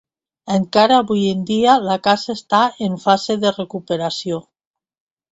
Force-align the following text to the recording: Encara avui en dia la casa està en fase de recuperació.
Encara 0.53 0.95
avui 1.01 1.19
en 1.33 1.41
dia 1.49 1.75
la 1.87 1.97
casa 2.07 2.35
està 2.37 2.61
en 2.87 2.95
fase 3.03 3.35
de 3.43 3.51
recuperació. 3.59 4.41